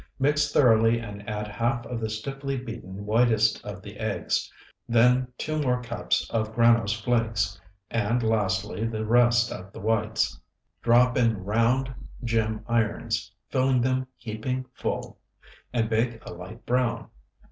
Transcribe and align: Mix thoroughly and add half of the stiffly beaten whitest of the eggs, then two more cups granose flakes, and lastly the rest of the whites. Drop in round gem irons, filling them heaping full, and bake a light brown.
Mix 0.17 0.51
thoroughly 0.51 0.97
and 0.97 1.29
add 1.29 1.47
half 1.47 1.85
of 1.85 1.99
the 1.99 2.09
stiffly 2.09 2.57
beaten 2.57 3.05
whitest 3.05 3.63
of 3.63 3.83
the 3.83 3.97
eggs, 3.97 4.51
then 4.89 5.27
two 5.37 5.61
more 5.61 5.79
cups 5.79 6.27
granose 6.31 6.99
flakes, 6.99 7.61
and 7.91 8.23
lastly 8.23 8.83
the 8.83 9.05
rest 9.05 9.51
of 9.51 9.71
the 9.71 9.79
whites. 9.79 10.41
Drop 10.81 11.19
in 11.19 11.43
round 11.43 11.93
gem 12.23 12.65
irons, 12.67 13.31
filling 13.51 13.79
them 13.81 14.07
heaping 14.17 14.65
full, 14.73 15.19
and 15.71 15.87
bake 15.87 16.19
a 16.25 16.33
light 16.33 16.65
brown. 16.65 17.07